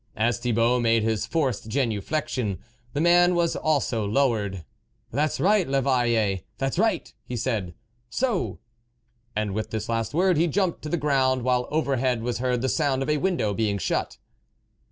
As 0.15 0.39
Thibault 0.39 0.79
made 0.79 1.03
his 1.03 1.27
forced 1.27 1.67
genuflexion, 1.69 2.57
the 2.93 2.99
man 3.01 3.35
was 3.35 3.55
also 3.55 4.03
lowered;" 4.03 4.65
That's 5.11 5.39
right, 5.39 5.67
I'Eveilli! 5.67 6.41
that's 6.57 6.79
right!" 6.79 7.13
he 7.29 7.35
said," 7.37 7.75
So!" 8.19 8.57
and 9.35 9.53
with 9.53 9.69
this 9.69 9.89
last 9.89 10.15
word, 10.15 10.37
he 10.37 10.47
jumped 10.47 10.81
to 10.81 10.89
the 10.89 10.97
ground, 10.97 11.43
while 11.43 11.67
overhead 11.69 12.23
was 12.23 12.39
heard 12.39 12.63
the 12.63 12.67
sound 12.69 13.03
of 13.03 13.11
a 13.11 13.17
window 13.17 13.53
being 13.53 13.77
shut. 13.77 14.17